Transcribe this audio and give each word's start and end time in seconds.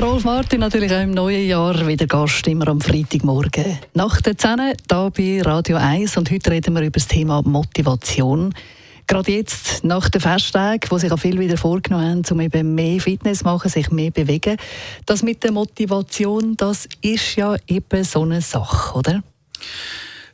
Rolf 0.00 0.24
Martin 0.24 0.60
natürlich 0.60 0.92
auch 0.92 1.02
im 1.02 1.12
neuen 1.12 1.46
Jahr 1.46 1.86
wieder 1.86 2.06
Gast, 2.06 2.46
immer 2.48 2.66
am 2.68 2.80
Freitagmorgen. 2.80 3.78
Nach 3.94 4.20
der 4.20 4.36
10 4.36 4.58
hier 4.90 5.12
bei 5.16 5.40
Radio 5.42 5.76
1 5.76 6.16
und 6.16 6.30
heute 6.32 6.50
reden 6.50 6.74
wir 6.74 6.82
über 6.82 6.90
das 6.90 7.06
Thema 7.06 7.42
Motivation. 7.42 8.52
Gerade 9.06 9.32
jetzt, 9.32 9.84
nach 9.84 10.08
den 10.08 10.20
Festtagen, 10.20 10.90
wo 10.90 10.98
sich 10.98 11.12
auch 11.12 11.18
viele 11.18 11.38
wieder 11.38 11.56
vorgenommen 11.56 12.08
haben, 12.08 12.22
um 12.32 12.40
eben 12.40 12.74
mehr 12.74 13.00
Fitness 13.00 13.38
zu 13.38 13.44
machen, 13.44 13.70
sich 13.70 13.90
mehr 13.90 14.10
bewegen. 14.10 14.56
Das 15.06 15.22
mit 15.22 15.44
der 15.44 15.52
Motivation, 15.52 16.56
das 16.56 16.88
ist 17.00 17.36
ja 17.36 17.54
eben 17.68 18.02
so 18.02 18.22
eine 18.22 18.40
Sache, 18.40 18.98
oder? 18.98 19.22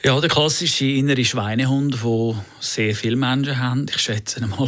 Ja, 0.03 0.19
der 0.19 0.31
klassische 0.31 0.87
innere 0.87 1.23
Schweinehund, 1.27 2.03
den 2.03 2.41
sehr 2.59 2.95
viele 2.95 3.17
Menschen 3.17 3.59
haben. 3.59 3.85
Ich 3.91 3.99
schätze 3.99 4.41
mal 4.47 4.67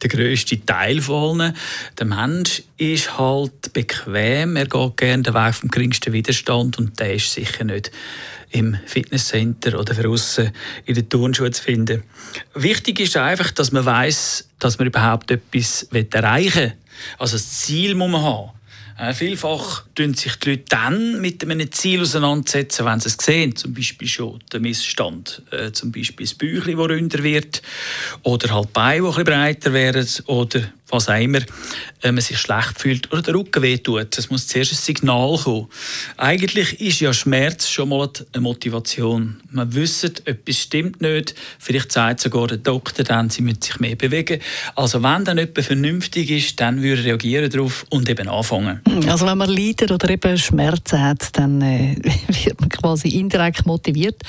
der 0.00 0.08
grösste 0.08 0.64
Teil 0.64 1.02
von 1.02 1.42
allen. 1.42 1.56
Der 1.98 2.06
Mensch 2.06 2.62
ist 2.78 3.18
halt 3.18 3.74
bequem, 3.74 4.56
er 4.56 4.64
geht 4.64 4.96
gerne 4.96 5.22
den 5.22 5.34
Weg 5.34 5.54
vom 5.54 5.68
geringsten 5.68 6.14
Widerstand 6.14 6.78
und 6.78 6.98
der 6.98 7.12
ist 7.12 7.30
sicher 7.30 7.64
nicht 7.64 7.90
im 8.52 8.78
Fitnesscenter 8.86 9.78
oder 9.78 9.92
draußen 9.92 10.50
in 10.86 10.94
den 10.94 11.10
Turnschuhen 11.10 11.52
zu 11.52 11.62
finden. 11.62 12.02
Wichtig 12.54 13.00
ist 13.00 13.18
einfach, 13.18 13.50
dass 13.50 13.72
man 13.72 13.84
weiß, 13.84 14.48
dass 14.60 14.78
man 14.78 14.88
überhaupt 14.88 15.30
etwas 15.30 15.88
erreichen 15.92 16.54
will. 16.54 16.76
Also 17.18 17.36
das 17.36 17.60
Ziel 17.60 17.94
muss 17.94 18.10
man 18.10 18.22
haben. 18.22 18.50
Äh, 19.00 19.14
vielfach 19.14 19.84
tun 19.94 20.12
sich 20.12 20.36
die 20.36 20.50
Leute 20.50 20.64
dann 20.68 21.22
mit 21.22 21.42
einem 21.42 21.72
Ziel 21.72 22.02
auseinandersetzen, 22.02 22.84
wenn 22.84 23.00
sie 23.00 23.08
es 23.08 23.16
sehen, 23.18 23.56
zum 23.56 23.72
Beispiel 23.72 24.06
schon 24.06 24.40
der 24.52 24.60
Missstand, 24.60 25.40
äh, 25.52 25.72
zum 25.72 25.90
Beispiel 25.90 26.26
das 26.26 26.34
Bäuchlein, 26.34 26.76
das 26.76 26.88
ründer 26.90 27.22
wird, 27.22 27.62
oder 28.24 28.54
halt 28.54 28.68
die 28.68 28.72
Beine, 28.74 29.00
die 29.00 29.06
ein 29.06 29.12
bisschen 29.12 29.24
breiter 29.24 29.72
werden, 29.72 30.06
oder 30.26 30.60
was 30.90 31.08
auch 31.08 31.20
immer, 31.20 31.40
äh, 32.02 32.12
man 32.12 32.20
sich 32.20 32.38
schlecht 32.38 32.78
fühlt 32.78 33.12
oder 33.12 33.22
der 33.22 33.34
Rücken 33.34 33.62
wehtut. 33.62 34.16
Es 34.18 34.30
muss 34.30 34.46
zuerst 34.46 34.72
ein 34.72 34.76
Signal 34.76 35.38
kommen. 35.38 35.68
Eigentlich 36.16 36.80
ist 36.80 37.00
ja 37.00 37.12
Schmerz 37.12 37.68
schon 37.68 37.90
mal 37.90 38.08
eine 38.32 38.40
Motivation. 38.40 39.40
Man 39.50 39.74
wissen, 39.74 40.12
etwas 40.24 40.56
stimmt 40.56 41.00
nicht. 41.00 41.34
Vielleicht 41.58 41.92
sagt 41.92 42.20
sogar 42.20 42.46
der 42.46 42.58
Doktor 42.58 43.04
dann, 43.04 43.30
sie 43.30 43.42
müssen 43.42 43.62
sich 43.62 43.80
mehr 43.80 43.96
bewegen. 43.96 44.40
Also 44.74 45.02
wenn 45.02 45.24
dann 45.24 45.38
jemand 45.38 45.64
vernünftig 45.64 46.30
ist, 46.30 46.60
dann 46.60 46.82
würde 46.82 47.02
er 47.02 47.06
reagieren 47.06 47.50
darauf 47.50 47.86
und 47.90 48.08
eben 48.08 48.28
anfangen. 48.28 48.80
Also 49.08 49.26
wenn 49.26 49.38
man 49.38 49.50
leidet 49.50 49.90
oder 49.90 50.08
eben 50.10 50.38
Schmerzen 50.38 51.00
hat, 51.02 51.36
dann 51.36 51.60
äh, 51.60 51.96
wird 52.44 52.60
man 52.60 52.68
quasi 52.68 53.08
indirekt 53.08 53.66
motiviert. 53.66 54.22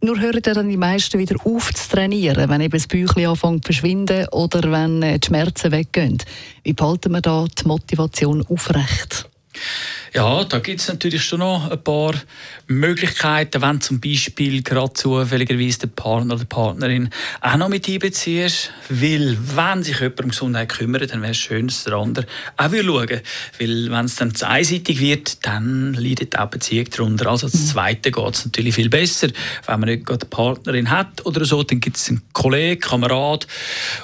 Nur 0.00 0.20
hören 0.20 0.42
dann 0.42 0.68
die 0.68 0.76
meisten 0.76 1.18
wieder 1.18 1.36
auf 1.44 1.74
zu 1.74 1.88
trainieren, 1.88 2.48
wenn 2.48 2.60
eben 2.60 2.78
das 2.78 2.86
Bäuchlein 2.86 3.26
anfängt 3.26 3.64
zu 3.64 3.72
verschwinden 3.72 4.28
oder 4.28 4.70
wenn 4.70 5.02
äh, 5.02 5.18
die 5.18 5.26
Schmerzen 5.26 5.72
weggehen. 5.72 6.18
Wie 6.62 6.72
behalten 6.72 7.12
wir 7.12 7.20
da 7.20 7.46
die 7.46 7.66
Motivation 7.66 8.46
aufrecht? 8.46 9.28
Ja, 10.14 10.44
da 10.44 10.58
gibt 10.58 10.80
es 10.80 10.88
natürlich 10.88 11.22
schon 11.22 11.40
noch 11.40 11.70
ein 11.70 11.82
paar 11.82 12.14
Möglichkeiten, 12.66 13.60
wenn 13.60 13.80
zum 13.80 14.00
Beispiel 14.00 14.62
gerade 14.62 14.92
zufälligerweise 14.94 15.80
der 15.80 15.86
Partner 15.88 16.34
oder 16.34 16.44
die 16.44 16.48
Partnerin 16.48 17.10
auch 17.40 17.56
noch 17.56 17.68
mit 17.68 17.88
einbeziehst. 17.88 18.70
Weil, 18.88 19.36
wenn 19.54 19.82
sich 19.82 20.00
jemand 20.00 20.20
um 20.20 20.28
Gesundheit 20.30 20.68
kümmert, 20.70 21.12
dann 21.12 21.20
wäre 21.20 21.32
es 21.32 21.38
schön, 21.38 21.68
dass 21.68 21.84
der 21.84 21.94
andere 21.94 22.26
auch 22.56 22.70
will 22.70 22.84
schauen 22.84 23.20
Weil, 23.58 23.90
wenn 23.90 24.04
es 24.06 24.16
dann 24.16 24.34
zu 24.34 24.48
einseitig 24.48 25.00
wird, 25.00 25.46
dann 25.46 25.94
leidet 25.94 26.38
auch 26.38 26.50
die 26.50 26.58
Beziehung 26.58 26.86
darunter. 26.90 27.30
Also, 27.30 27.48
das 27.48 27.60
mhm. 27.60 27.66
Zweite 27.66 28.10
geht 28.10 28.34
es 28.34 28.44
natürlich 28.44 28.74
viel 28.74 28.88
besser. 28.88 29.28
Wenn 29.66 29.80
man 29.80 29.88
nicht 29.88 30.06
gerade 30.06 30.22
eine 30.22 30.30
Partnerin 30.30 30.90
hat 30.90 31.24
oder 31.26 31.44
so, 31.44 31.62
dann 31.62 31.80
gibt 31.80 31.96
es 31.96 32.08
einen 32.08 32.22
Kollegen, 32.32 32.80
Kamerad 32.80 33.46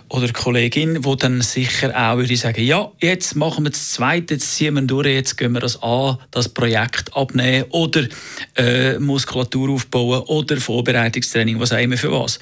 oder 0.08 0.28
Kollegin, 0.32 1.04
wo 1.04 1.14
dann 1.14 1.40
sicher 1.40 1.92
auch 1.96 2.16
würde 2.18 2.36
sagen, 2.36 2.62
ja, 2.62 2.90
jetzt 3.00 3.36
machen 3.36 3.64
wir 3.64 3.70
das 3.70 3.92
Zweite, 3.92 4.34
jetzt 4.34 4.54
ziehen 4.54 4.74
wir 4.74 4.82
durch, 4.82 5.06
jetzt 5.06 5.36
gehen 5.36 5.52
wir 5.52 5.60
das 5.60 5.82
an 5.82 5.93
das 6.30 6.48
Projekt 6.48 7.16
abnehmen 7.16 7.66
oder 7.70 8.04
äh, 8.56 8.98
Muskulatur 8.98 9.70
aufbauen 9.70 10.22
oder 10.22 10.56
Vorbereitungstraining, 10.56 11.58
was 11.60 11.72
auch 11.72 11.78
immer 11.78 11.96
für 11.96 12.12
was. 12.12 12.38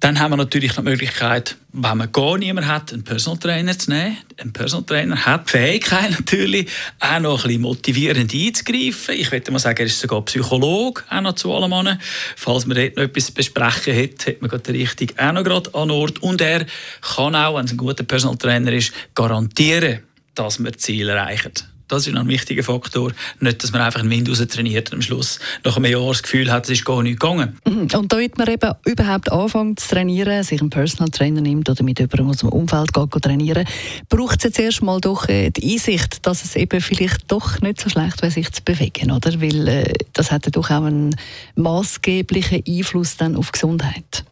Dann 0.00 0.20
haben 0.20 0.32
wir 0.32 0.36
natürlich 0.36 0.76
noch 0.76 0.84
die 0.84 0.90
Möglichkeit, 0.90 1.56
wenn 1.72 1.96
man 1.96 2.12
gar 2.12 2.36
niemanden 2.36 2.70
hat, 2.70 2.92
einen 2.92 3.02
Personal 3.02 3.38
Trainer 3.38 3.78
zu 3.78 3.90
nehmen. 3.90 4.18
Ein 4.36 4.52
Personal 4.52 4.84
Trainer 4.84 5.24
hat 5.24 5.48
die 5.48 5.52
Fähigkeit 5.52 6.10
natürlich, 6.10 6.68
auch 7.00 7.18
noch 7.18 7.42
ein 7.42 7.48
bisschen 7.48 7.62
motivierend 7.62 8.32
einzugreifen. 8.32 9.14
Ich 9.14 9.32
würde 9.32 9.50
mal 9.52 9.58
sagen, 9.58 9.78
er 9.78 9.86
ist 9.86 9.98
sogar 9.98 10.22
Psychologe, 10.26 11.02
auch 11.08 11.22
noch 11.22 11.34
zu 11.34 11.52
allem 11.52 11.70
Mann. 11.70 11.98
Falls 12.36 12.66
man 12.66 12.76
dort 12.76 12.96
noch 12.96 13.04
etwas 13.04 13.30
besprechen 13.30 13.96
hat, 13.96 14.26
hat 14.26 14.42
man 14.42 14.50
gerade 14.50 14.72
richtig 14.74 15.18
auch 15.18 15.32
noch 15.32 15.44
gerade 15.44 15.74
an 15.74 15.90
Ort. 15.90 16.22
Und 16.22 16.42
er 16.42 16.66
kann 17.00 17.34
auch, 17.34 17.56
wenn 17.56 17.64
es 17.64 17.72
ein 17.72 17.78
guter 17.78 18.04
Personal 18.04 18.36
Trainer 18.36 18.72
ist, 18.72 18.92
garantieren, 19.14 20.00
dass 20.34 20.62
wir 20.62 20.74
Ziele 20.74 21.12
erreichen. 21.12 21.54
Das 21.88 22.06
ist 22.06 22.16
ein 22.16 22.28
wichtiger 22.28 22.64
Faktor. 22.64 23.12
Nicht, 23.40 23.62
dass 23.62 23.72
man 23.72 23.80
einfach 23.80 24.00
einen 24.00 24.10
Wind 24.10 24.26
trainiert 24.50 24.90
und 24.90 24.96
am 24.96 25.02
Schluss 25.02 25.38
nach 25.64 25.76
einem 25.76 25.90
Jahr 25.90 26.08
das 26.08 26.22
Gefühl 26.22 26.50
hat, 26.50 26.64
es 26.64 26.70
ist 26.70 26.84
gar 26.84 27.02
nicht 27.02 27.20
gegangen. 27.20 27.56
Mhm. 27.64 27.88
Und 27.94 28.12
damit 28.12 28.36
man 28.38 28.48
eben 28.48 28.72
überhaupt 28.84 29.30
anfängt 29.30 29.80
zu 29.80 29.90
trainieren, 29.90 30.42
sich 30.42 30.60
einen 30.60 30.70
Personal 30.70 31.10
Trainer 31.10 31.40
nimmt 31.40 31.70
oder 31.70 31.84
mit 31.84 32.00
jemandem 32.00 32.28
aus 32.28 32.38
dem 32.38 32.48
Umfeld 32.48 32.92
geht, 32.92 33.22
trainieren, 33.22 33.66
braucht 34.08 34.38
es 34.38 34.44
jetzt 34.44 34.58
erst 34.58 34.82
mal 34.82 35.00
doch 35.00 35.28
äh, 35.28 35.50
die 35.50 35.74
Einsicht, 35.74 36.26
dass 36.26 36.44
es 36.44 36.56
eben 36.56 36.80
vielleicht 36.80 37.30
doch 37.30 37.60
nicht 37.60 37.80
so 37.80 37.88
schlecht 37.88 38.20
wäre, 38.20 38.32
sich 38.32 38.50
zu 38.50 38.62
bewegen, 38.62 39.12
oder? 39.12 39.40
Weil 39.40 39.68
äh, 39.68 39.92
das 40.12 40.32
hat 40.32 40.46
ja 40.46 40.50
doch 40.50 40.70
auch 40.70 40.84
einen 40.84 41.16
maßgeblichen 41.54 42.64
Einfluss 42.66 43.16
dann 43.16 43.36
auf 43.36 43.52
Gesundheit. 43.52 44.25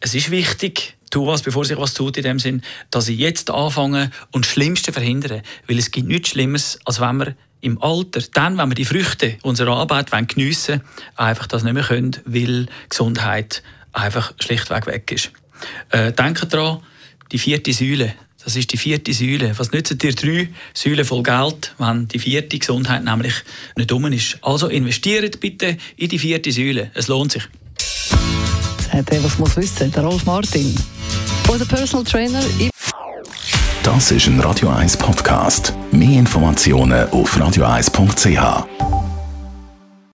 Es 0.00 0.14
ist 0.14 0.30
wichtig, 0.30 0.96
tu 1.10 1.26
was, 1.26 1.42
bevor 1.42 1.64
sich 1.64 1.76
was 1.76 1.94
tut, 1.94 2.16
in 2.16 2.22
dem 2.22 2.38
Sinn, 2.38 2.62
dass 2.90 3.08
ich 3.08 3.18
jetzt 3.18 3.50
anfange 3.50 4.10
und 4.30 4.44
das 4.44 4.52
Schlimmste 4.52 4.92
verhindere. 4.92 5.42
Weil 5.66 5.78
es 5.78 5.90
gibt 5.90 6.08
nichts 6.08 6.30
Schlimmeres, 6.30 6.78
als 6.84 7.00
wenn 7.00 7.16
wir 7.16 7.34
im 7.60 7.82
Alter, 7.82 8.22
dann, 8.32 8.56
wenn 8.56 8.70
wir 8.70 8.74
die 8.74 8.84
Früchte 8.84 9.36
unserer 9.42 9.76
Arbeit 9.76 10.10
geniessen 10.28 10.80
wollen, 10.80 10.82
einfach 11.16 11.46
das 11.46 11.62
nicht 11.62 11.74
mehr 11.74 11.82
können, 11.82 12.16
weil 12.24 12.66
Gesundheit 12.88 13.62
einfach 13.92 14.32
schlichtweg 14.40 14.86
weg 14.86 15.10
ist. 15.12 15.30
Äh, 15.90 16.12
denke 16.12 16.46
daran, 16.46 16.80
die 17.32 17.38
vierte 17.38 17.72
Säule, 17.72 18.14
das 18.42 18.56
ist 18.56 18.72
die 18.72 18.78
vierte 18.78 19.12
Säule. 19.12 19.52
Was 19.58 19.72
nützen 19.72 19.98
dir 19.98 20.14
drei 20.14 20.48
Säulen 20.72 21.04
voll 21.04 21.22
Geld, 21.22 21.74
wenn 21.78 22.08
die 22.08 22.18
vierte 22.18 22.58
Gesundheit 22.58 23.04
nämlich 23.04 23.34
nicht 23.76 23.92
um 23.92 24.06
ist? 24.06 24.38
Also 24.40 24.68
investiert 24.68 25.40
bitte 25.40 25.76
in 25.96 26.08
die 26.08 26.18
vierte 26.18 26.50
Säule. 26.50 26.90
Es 26.94 27.08
lohnt 27.08 27.32
sich. 27.32 27.42
Hat 29.00 29.12
er, 29.12 29.24
was 29.24 29.38
muss 29.38 29.56
wissen, 29.56 29.90
der 29.90 30.04
Rolf 30.04 30.26
Martin. 30.26 30.74
Unser 31.48 31.64
Personal 31.64 32.04
Trainer. 32.04 32.42
Das 33.82 34.10
ist 34.10 34.26
ein 34.26 34.38
Radio 34.40 34.68
1 34.68 34.98
Podcast. 34.98 35.72
Mehr 35.90 36.18
Informationen 36.18 37.08
auf 37.08 37.34
radio1.ch. 37.34 38.89